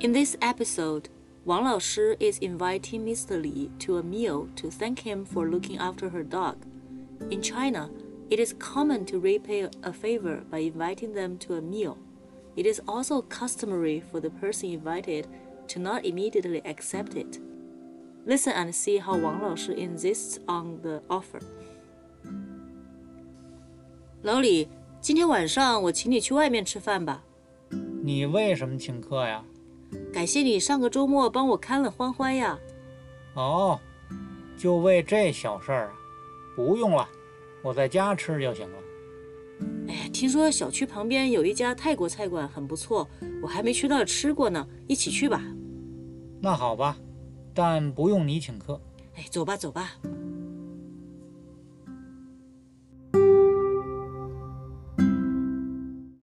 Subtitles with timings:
[0.00, 1.08] In this episode,
[1.44, 3.40] Wang Laoshi is inviting Mr.
[3.40, 6.56] Li to a meal to thank him for looking after her dog.
[7.30, 7.90] In China,
[8.30, 11.98] it is common to repay a favor by inviting them to a meal.
[12.56, 15.26] It is also customary for the person invited
[15.68, 17.40] to not immediately accept it.
[18.26, 21.40] Listen and see how Wang Laoshi insists on the offer.
[24.22, 24.68] 老李，
[25.00, 27.24] 今天晚上我请你去外面吃饭吧。
[28.04, 29.44] 你为什么请客呀？
[30.13, 32.57] 感谢你上个周末帮我看了欢欢呀。
[33.35, 33.79] 哦，
[34.57, 35.93] 就为这小事儿啊？
[36.55, 37.07] 不用了，
[37.61, 38.77] 我在家吃就行了。
[39.87, 43.07] 哎呀，听说小区旁边有一家泰国菜馆很不错，
[43.41, 45.43] 我还没去那儿吃过呢，一起去吧。
[46.41, 46.97] 那好吧，
[47.53, 48.79] 但不用你请客。
[49.15, 49.91] 哎，走吧，走吧。